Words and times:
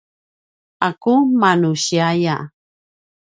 ’aku 0.87 1.13
manusiaya 1.41 2.35